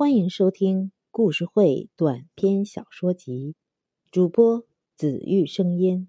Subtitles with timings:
[0.00, 3.54] 欢迎收听故事会短篇小说集，
[4.10, 6.08] 主播紫玉声音。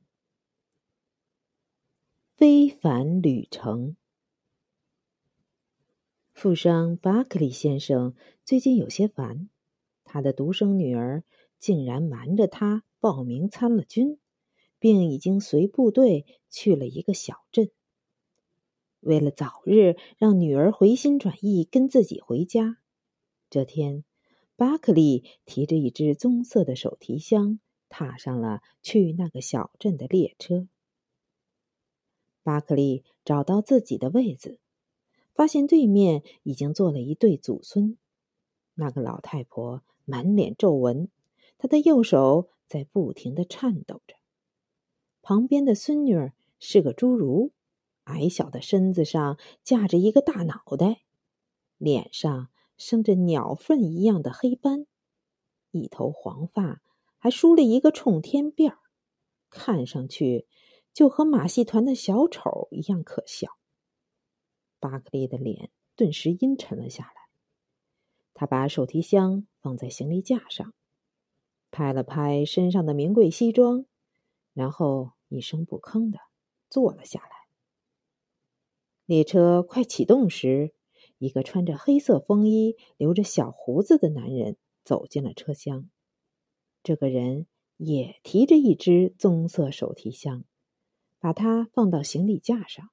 [2.37, 3.97] 非凡旅程。
[6.31, 8.15] 富商巴克利先生
[8.45, 9.49] 最近有些烦，
[10.05, 11.25] 他的独生女儿
[11.59, 14.17] 竟然瞒着他报名参了军，
[14.79, 17.69] 并已经随部队去了一个小镇。
[19.01, 22.77] 为了早日让女儿回心转意跟自己回家。
[23.51, 24.05] 这天，
[24.55, 30.69] 巴克利提着一只棕色的手提箱，踏上了去那个小镇的列车。
[32.43, 34.61] 巴克利找到自己的位子，
[35.33, 37.97] 发现对面已经坐了一对祖孙。
[38.75, 41.09] 那个老太婆满脸皱纹，
[41.57, 44.15] 她的右手在不停的颤抖着。
[45.21, 47.51] 旁边的孙女儿是个侏儒，
[48.05, 51.01] 矮小的身子上架着一个大脑袋，
[51.77, 52.47] 脸上。
[52.81, 54.87] 生着鸟粪一样的黑斑，
[55.69, 56.81] 一头黄发
[57.19, 58.79] 还梳了一个冲天辫儿，
[59.51, 60.47] 看上去
[60.91, 63.51] 就和马戏团的小丑一样可笑。
[64.79, 67.29] 巴克利的脸顿时阴沉了下来，
[68.33, 70.73] 他把手提箱放在行李架上，
[71.69, 73.85] 拍了拍身上的名贵西装，
[74.53, 76.17] 然后一声不吭的
[76.67, 77.29] 坐了下来。
[79.05, 80.73] 列车快启动时。
[81.21, 85.87] 一个穿着黑色风衣、留着小胡子的男人走进了车厢。
[86.81, 87.45] 这个人
[87.77, 90.43] 也提着一只棕色手提箱，
[91.19, 92.89] 把它放到行李架上，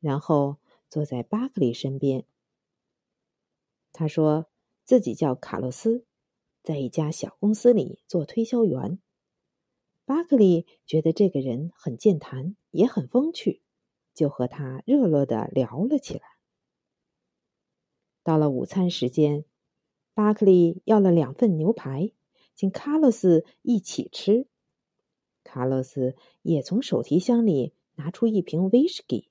[0.00, 0.58] 然后
[0.90, 2.26] 坐在巴克利身边。
[3.90, 4.50] 他说
[4.84, 6.04] 自己叫卡洛斯，
[6.62, 8.98] 在一家小公司里做推销员。
[10.04, 13.62] 巴克利觉得这个人很健谈，也很风趣，
[14.12, 16.35] 就和他热络的聊了起来。
[18.26, 19.44] 到了午餐时间，
[20.12, 22.10] 巴克利要了两份牛排，
[22.56, 24.48] 请卡洛斯一起吃。
[25.44, 29.30] 卡洛斯也从手提箱里拿出一瓶威士忌，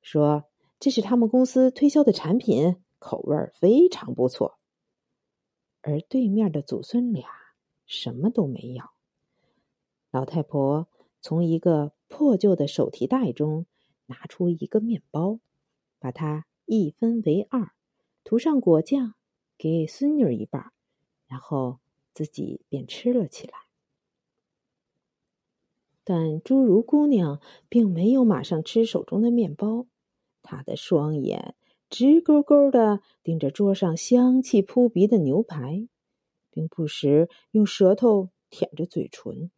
[0.00, 0.44] 说
[0.78, 4.60] ：“这是他们公司推销的产品，口味非常不错。”
[5.82, 7.28] 而对面的祖孙俩
[7.84, 8.92] 什么都没要。
[10.12, 10.86] 老太婆
[11.20, 13.66] 从一个破旧的手提袋中
[14.06, 15.40] 拿出一个面包，
[15.98, 17.72] 把它一分为二。
[18.22, 19.14] 涂上果酱，
[19.58, 20.72] 给孙女一半，
[21.26, 21.80] 然后
[22.14, 23.54] 自己便吃了起来。
[26.04, 29.86] 但侏儒姑娘并没有马上吃手中的面包，
[30.42, 31.56] 她的双眼
[31.88, 35.88] 直勾勾的盯着桌上香气扑鼻的牛排，
[36.50, 39.50] 并不时用舌头舔着嘴唇。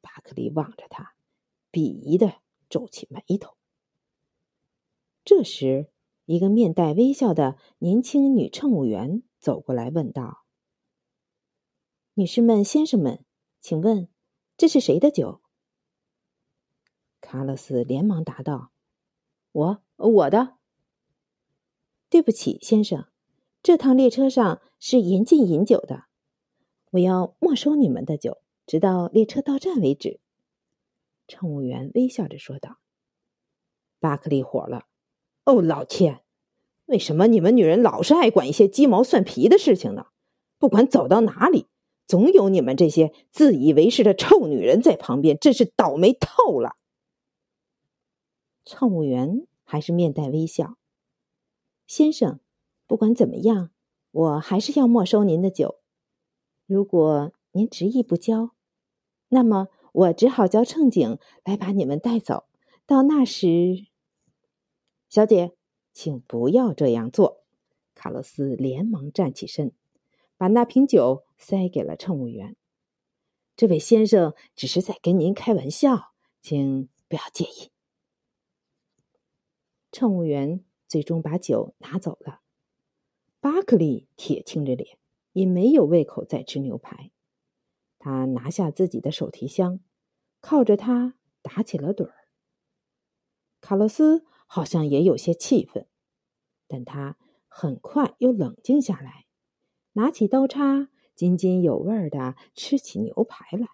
[0.00, 1.14] 巴克利望着他，
[1.72, 3.56] 鄙夷的皱起眉头。
[5.24, 5.90] 这时。
[6.30, 10.44] 一个面带微笑的年轻女乘务员走过来问道
[12.14, 13.24] ：“女士们、先生们，
[13.60, 14.08] 请问
[14.56, 15.40] 这是谁的酒？”
[17.20, 18.70] 卡洛斯连忙答道
[19.50, 20.58] ：“我，我的。”
[22.08, 23.08] 对不起，先生，
[23.60, 26.04] 这趟列车上是严禁饮酒的，
[26.92, 30.20] 我要没收你们的酒，直到列车到站为止。”
[31.26, 32.78] 乘务员微笑着说道。
[33.98, 34.86] 巴克利火了。
[35.50, 36.20] 哦，老千，
[36.86, 40.06] 为什么你们女人老是爱管一些鸡毛蒜皮的事情呢？
[40.58, 41.66] 不管走到哪里，
[42.06, 46.76] 总有你们这些自以为是的臭女人在旁边，真是倒霉透了。
[48.64, 50.76] 乘务员还是面带微笑。
[51.86, 52.38] 先生，
[52.86, 53.70] 不管怎么样，
[54.12, 55.80] 我还是要没收您的酒。
[56.66, 58.50] 如果您执意不交，
[59.30, 62.44] 那么我只好叫乘警来把你们带走。
[62.86, 63.89] 到那时。
[65.10, 65.56] 小姐，
[65.92, 67.42] 请不要这样做。
[67.96, 69.72] 卡洛斯连忙站起身，
[70.36, 72.54] 把那瓶酒塞给了乘务员。
[73.56, 77.72] 这位先生只是在跟您开玩笑，请不要介意。
[79.90, 82.42] 乘务员最终把酒拿走了。
[83.40, 84.96] 巴克利铁青着脸，
[85.32, 87.10] 也没有胃口再吃牛排。
[87.98, 89.80] 他拿下自己的手提箱，
[90.40, 92.14] 靠着它打起了盹儿。
[93.60, 94.24] 卡洛斯。
[94.52, 95.86] 好像也有些气愤，
[96.66, 97.16] 但他
[97.46, 99.26] 很快又冷静下来，
[99.92, 103.68] 拿起刀叉，津津有味的吃起牛排来。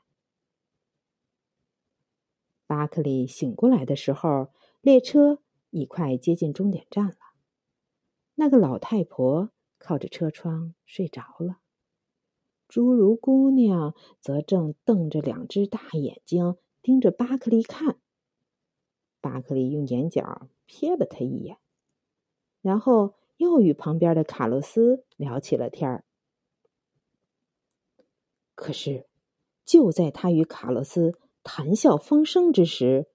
[2.67, 4.53] 巴克利醒过来的时候，
[4.83, 7.17] 列车已快接近终点站了。
[8.35, 11.61] 那个老太婆靠着车窗睡着了，
[12.69, 17.99] 侏儒姑娘则正瞪着两只大眼睛盯着巴克利看。
[19.23, 20.51] 巴克利用眼角。
[20.69, 21.59] 瞥了他一眼，
[22.61, 26.05] 然后又与旁边的卡洛斯聊起了天儿。
[28.55, 29.07] 可是，
[29.65, 33.09] 就在他与卡洛斯谈笑风生之时，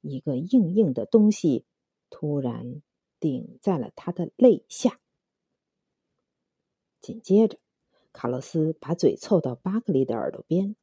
[0.00, 1.64] 一个硬硬的东西
[2.10, 2.82] 突然
[3.20, 5.00] 顶在了他的肋下。
[7.00, 7.58] 紧接着，
[8.12, 10.74] 卡洛斯把嘴凑到巴克利的耳朵边，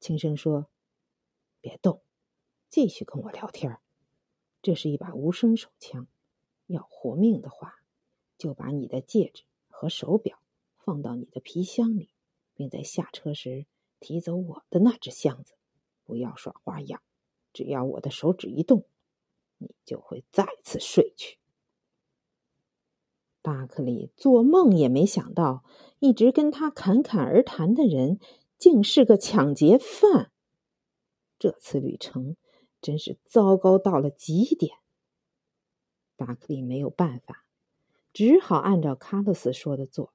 [0.00, 0.70] 轻声说
[1.60, 2.02] ：“别动，
[2.70, 3.78] 继续跟我聊天。
[4.62, 6.06] 这是一把无声手枪，
[6.66, 7.82] 要活命的话，
[8.38, 10.38] 就把你的戒指和手表
[10.78, 12.10] 放到你的皮箱里。”
[12.52, 13.64] 并在下车时
[14.00, 15.54] 提走我的那只箱子，
[16.04, 17.00] 不要耍花样。
[17.54, 18.84] 只要我的手指一动，
[19.56, 21.38] 你就会再次睡去。
[23.40, 25.64] 巴克利做梦也没想到，
[26.00, 28.20] 一直跟他侃侃而谈的人，
[28.58, 30.30] 竟是个抢劫犯。
[31.38, 32.36] 这次旅程
[32.80, 34.78] 真是糟糕到了极点。
[36.16, 37.44] 巴克利没有办法，
[38.12, 40.12] 只好按照卡洛斯说的做。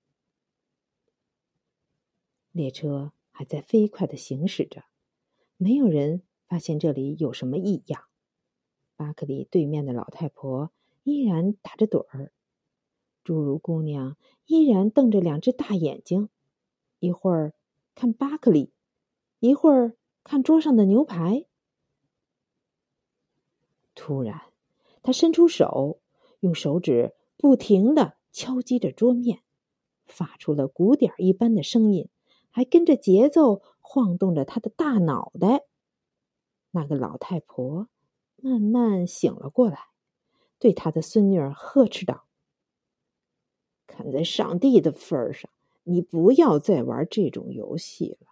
[2.52, 4.86] 列车还在飞快的行驶着，
[5.58, 8.06] 没有人发现这里有什么异样。
[8.96, 10.72] 巴克利对面的老太婆
[11.04, 12.32] 依然打着盹儿，
[13.26, 14.16] 侏儒姑娘
[14.46, 16.30] 依然瞪着两只大眼睛，
[17.00, 17.54] 一会儿
[17.94, 18.72] 看巴克利，
[19.40, 21.46] 一会儿看桌上的牛排。
[23.96, 24.42] 突然，
[25.02, 26.00] 他伸出手，
[26.42, 29.42] 用手指不停的敲击着桌面，
[30.06, 32.10] 发出了鼓点一般的声音。
[32.52, 35.66] 还跟着节奏晃动着他的大脑袋。
[36.72, 37.90] 那个老太婆
[38.38, 39.78] 慢慢醒了过来，
[40.58, 42.28] 对他的孙女儿呵斥道
[43.86, 45.52] ：“看在上帝的份上，
[45.84, 48.28] 你不要再玩这种游戏了。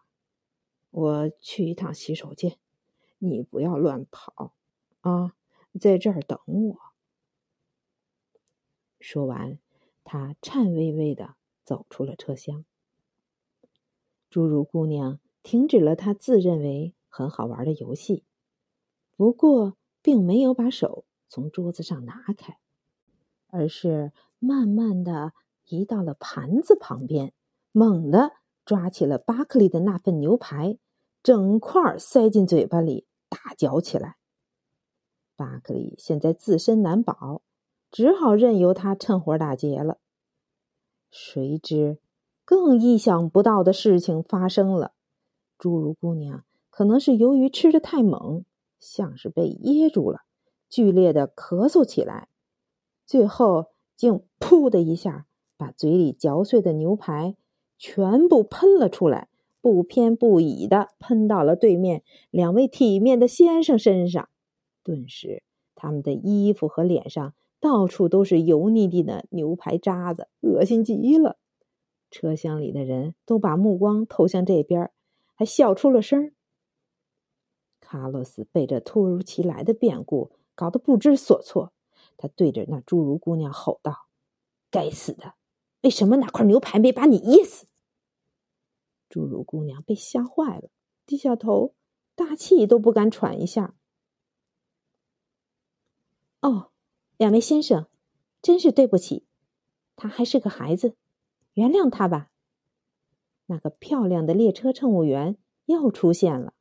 [0.91, 2.57] 我去一趟洗手间，
[3.17, 4.53] 你不要乱跑
[5.01, 5.35] 啊，
[5.79, 6.77] 在这儿等我。”
[8.99, 9.59] 说完，
[10.03, 12.65] 他颤巍巍的走出了车厢。
[14.31, 18.23] 侏儒姑娘停止了她自认为很好玩的游戏，
[19.15, 22.57] 不过并没有把手从桌子上拿开，
[23.47, 25.33] 而是慢慢的
[25.65, 27.33] 移到了盘子旁边，
[27.71, 28.31] 猛地
[28.65, 30.79] 抓起了巴克利的那份牛排，
[31.21, 34.17] 整块塞进嘴巴里，大嚼起来。
[35.35, 37.41] 巴克利现在自身难保，
[37.91, 39.97] 只好任由他趁火打劫了。
[41.09, 41.99] 谁知。
[42.45, 44.91] 更意想不到的事情发生了，
[45.57, 48.43] 侏儒姑娘可能是由于吃的太猛，
[48.81, 50.23] 像是被噎住了，
[50.69, 52.27] 剧烈的咳嗽起来，
[53.05, 55.25] 最后竟“噗”的一下
[55.55, 57.37] 把嘴里嚼碎的牛排
[57.77, 59.29] 全部喷了出来，
[59.61, 64.27] 不偏不倚的喷到了对面两位体面的先生身上，
[64.83, 65.43] 顿时
[65.75, 71.37] 他们的衣服和脸上到处都是油腻腻的牛排渣子，恶心极了。
[72.11, 74.91] 车厢里的人都把目光投向这边，
[75.33, 76.33] 还笑出了声。
[77.79, 81.73] 卡洛斯被这突如其来的变故搞得不知所措，
[82.17, 84.07] 他对着那侏儒姑娘吼道
[84.69, 85.33] ：“该死的，
[85.81, 87.67] 为什么那块牛排没把你噎死？”
[89.09, 90.69] 侏儒姑娘被吓坏了，
[91.05, 91.73] 低下头，
[92.15, 93.75] 大气都不敢喘一下。
[96.43, 96.71] 哦，
[97.15, 97.87] 两位先生，
[98.41, 99.25] 真是对不起，
[99.95, 100.97] 他还是个孩子。
[101.53, 102.31] 原谅他吧。
[103.45, 106.53] 那个漂亮的列车乘务员又出现了。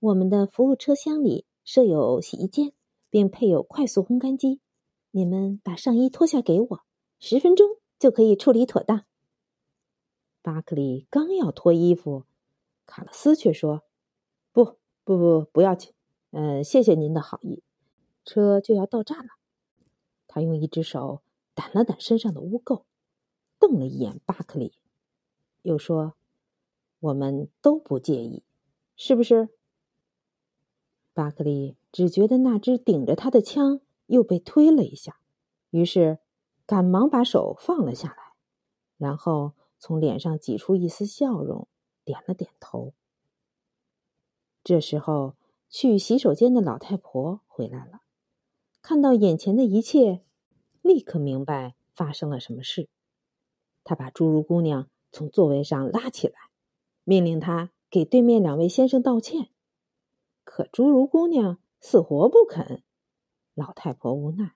[0.00, 2.72] 我们的服务车厢里设有洗衣间，
[3.08, 4.60] 并配有快速烘干机。
[5.12, 6.80] 你们把上衣脱下给我，
[7.20, 7.68] 十分钟
[8.00, 9.04] 就可以处理妥当。
[10.42, 12.24] 巴克利刚要脱衣服，
[12.84, 13.84] 卡洛斯却说
[14.50, 15.92] ：“不不不，不要紧。
[16.32, 17.62] 嗯，谢谢您的好意。
[18.28, 19.30] 车就要到站了。”
[20.28, 21.22] 他用一只手
[21.56, 22.84] 掸了掸身上的污垢。
[23.60, 24.78] 瞪了一眼巴克利，
[25.62, 26.14] 又说
[27.00, 28.44] ：“我们都不介意，
[28.94, 29.48] 是不是？”
[31.12, 35.18] 巴克利只觉得那只顶着他的枪又被推了一下，
[35.70, 36.20] 于是
[36.66, 38.34] 赶忙把手放了下来，
[38.96, 41.66] 然后从脸上挤出一丝笑容，
[42.04, 42.94] 点了点头。
[44.62, 45.34] 这时候，
[45.68, 48.02] 去洗手间的老太婆回来了，
[48.80, 50.22] 看到眼前的一切，
[50.82, 52.88] 立刻明白发生了什么事。
[53.84, 56.34] 他把侏儒姑娘从座位上拉起来，
[57.04, 59.48] 命令她给对面两位先生道歉。
[60.44, 62.82] 可侏儒姑娘死活不肯。
[63.54, 64.54] 老太婆无奈，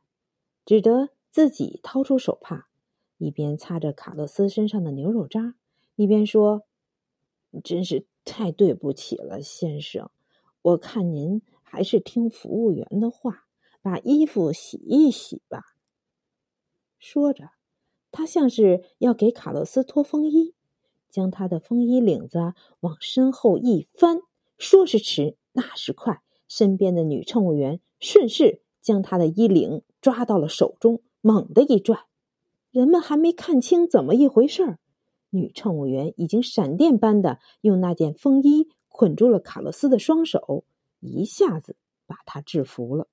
[0.65, 2.69] 只得自己掏出手帕，
[3.19, 5.57] 一边擦着卡洛斯身上的牛肉渣，
[5.97, 6.63] 一边说
[7.65, 10.11] ：“真是太对不起了，先生。
[10.63, 13.47] 我看您还是听服务员的话，
[13.83, 15.61] 把衣服洗一洗吧。”
[16.99, 17.51] 说着。
[18.15, 20.55] 他像是要给卡洛斯脱风衣，
[21.09, 24.21] 将他的风衣领子往身后一翻，
[24.59, 32.05] 说时迟，那时快，身边的女乘务员顺势将他的衣领抓到了手中，猛地一拽。
[32.71, 34.79] 人们还没看清怎么一回事儿，
[35.31, 40.67] 女乘务员已经闪电般的用那件风衣捆住了卡洛斯的双手，
[41.01, 43.09] 一下子把他制服了。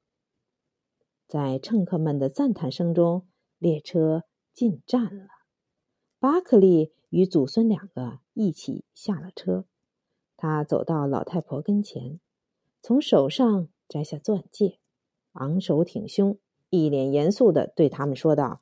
[1.30, 3.26] 在乘客们的赞叹声中，
[3.58, 4.26] 列车。
[4.52, 5.28] 进站了，
[6.20, 9.64] 巴克利与祖孙两个一起下了车。
[10.36, 12.20] 他走到老太婆跟前，
[12.82, 14.80] 从手上摘下钻戒，
[15.34, 16.38] 昂首挺胸，
[16.70, 18.60] 一脸严肃的对他们说道：“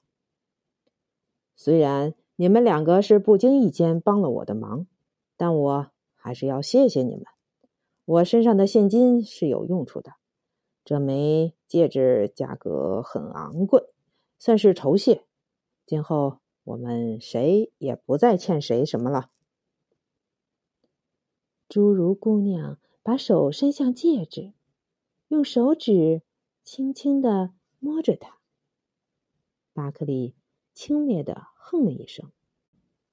[1.58, 4.86] 虽然你们两个是不经意间帮了我的忙，
[5.36, 7.26] 但我还是要谢谢你们。
[8.06, 10.12] 我身上的现金是有用处的，
[10.86, 13.94] 这枚戒指价格很昂贵，
[14.40, 15.26] 算是酬谢。”
[15.86, 19.30] 今后我们谁也不再欠谁什么了。
[21.70, 24.54] 侏儒姑娘把手伸向戒指，
[25.28, 26.22] 用手指
[26.64, 28.40] 轻轻的摸着它。
[29.74, 30.36] 巴克利
[30.74, 32.32] 轻蔑的哼了一声：“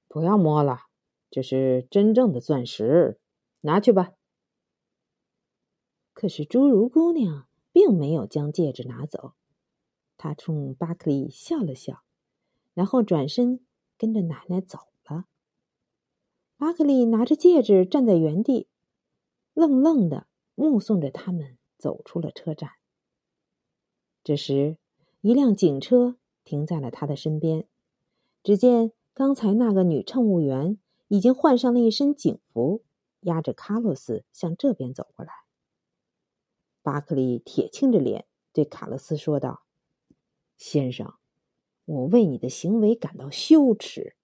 [0.09, 0.87] 不要摸了，
[1.31, 3.19] 这是真正的钻石，
[3.61, 4.15] 拿去吧。”
[6.15, 9.33] 可是侏儒姑娘并没有将戒指拿走，
[10.17, 12.05] 他冲巴克利笑了笑。
[12.73, 13.61] 然后转身
[13.99, 15.27] 跟着奶奶走了。
[16.57, 18.69] 巴克利拿着戒指站在原地，
[19.55, 22.71] 愣愣的目送着他们走出了车站。
[24.23, 24.77] 这时，
[25.21, 27.67] 一辆警车停在了他的身边。
[28.43, 30.79] 只见刚才那个女乘务员
[31.09, 32.83] 已经换上了一身警服，
[33.21, 35.44] 押着卡洛斯向这边走过来。
[36.85, 39.65] 巴克利铁青着脸对卡洛斯说道
[40.57, 41.15] ：“先生。”
[41.87, 44.17] 我为你的行为感到羞耻，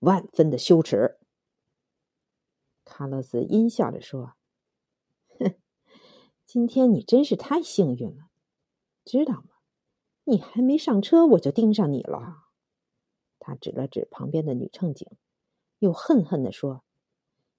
[0.00, 1.18] 万分的羞耻。
[2.84, 4.34] 卡洛斯阴笑着说
[5.40, 5.54] ：“哼，
[6.44, 8.28] 今天你真是太幸运了，
[9.02, 9.48] 知道吗？
[10.24, 12.48] 你还没上车，我就盯上你了。”
[13.40, 15.08] 他指了指旁边的女乘警，
[15.78, 16.84] 又恨恨的说：“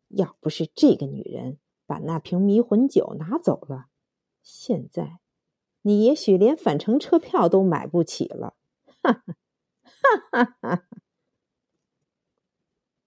[0.10, 1.58] 要不是这个女人
[1.88, 3.88] 把那瓶迷魂酒拿走了，
[4.42, 5.20] 现在
[5.82, 8.56] 你也许连返程车票都买不起了。”
[9.04, 9.36] 哈哈，
[10.32, 10.84] 哈哈哈！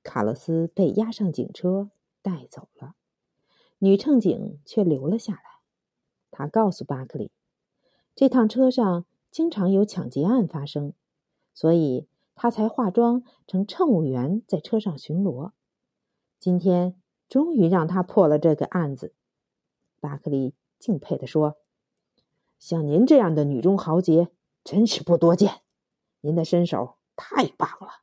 [0.03, 2.95] 卡洛斯被押上警车带走了，
[3.79, 5.43] 女乘警却留了下来。
[6.31, 7.31] 她告诉巴克利，
[8.15, 10.93] 这趟车上经常有抢劫案发生，
[11.53, 15.53] 所以他才化妆成乘务员在车上巡逻。
[16.39, 19.15] 今天终于让他破了这个案子。
[20.01, 21.57] 巴克利敬佩地说
[22.61, 24.29] ：“像您这样的女中豪杰，
[24.63, 25.63] 真是不多见。”
[26.21, 28.03] 您的身手太棒了，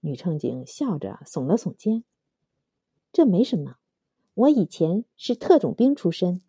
[0.00, 2.04] 女乘警笑着耸了耸肩。
[3.10, 3.76] 这没什么，
[4.34, 6.42] 我以前是特种兵出身。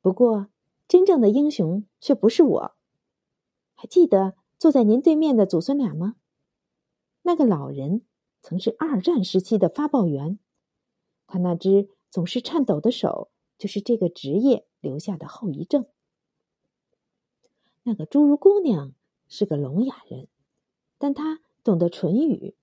[0.00, 0.46] 不过，
[0.86, 2.76] 真正的英雄却不是我。
[3.74, 6.14] 还记得坐在您对面的祖孙俩吗？
[7.22, 8.02] 那个老人
[8.40, 10.38] 曾是二战时期的发报员，
[11.26, 15.86] 他那只总是颤抖的手，就是这个职业留下的后遗症。
[17.84, 18.92] 那个侏儒姑娘。
[19.32, 20.26] 是个聋哑人，
[20.98, 22.56] 但她懂得唇语，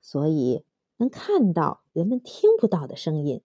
[0.00, 0.64] 所以
[0.96, 3.42] 能看到人们听不到的声音。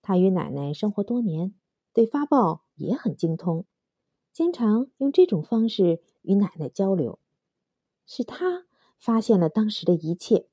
[0.00, 1.52] 他与奶奶生活多年，
[1.92, 3.64] 对发报也很精通，
[4.30, 7.18] 经常用这种方式与奶奶交流。
[8.06, 10.46] 是他发现了当时的一切，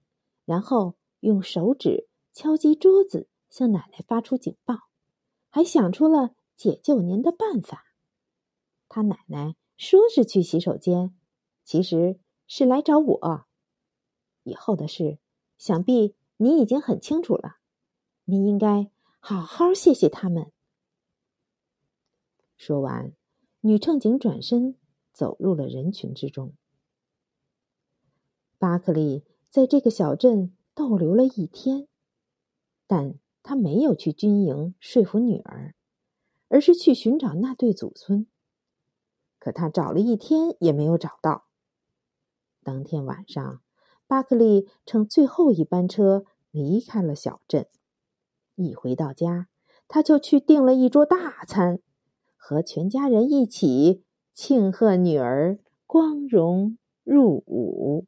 [0.45, 4.87] 然后用手指敲击桌子，向奶奶发出警报，
[5.51, 7.93] 还想出了解救您的办法。
[8.89, 9.55] 他奶奶。
[9.77, 11.15] 说是去洗手间，
[11.63, 13.47] 其实是来找我。
[14.43, 15.17] 以后的事，
[15.57, 17.57] 想必你已经很清楚了。
[18.25, 20.51] 你应该好好谢谢他们。
[22.57, 23.13] 说完，
[23.61, 24.77] 女乘警转身
[25.11, 26.53] 走入了人群之中。
[28.59, 31.87] 巴克利在这个小镇逗留了一天，
[32.85, 35.75] 但他没有去军营说服女儿，
[36.47, 38.27] 而是去寻找那对祖孙。
[39.39, 41.45] 可他找了一天也没有找到。
[42.63, 43.61] 当天晚上，
[44.05, 47.67] 巴克利乘最后一班车离开了小镇。
[48.55, 49.47] 一回到家，
[49.87, 51.79] 他就去订了一桌大餐，
[52.35, 55.57] 和全家人一起庆贺女儿
[55.87, 58.05] 光荣入伍。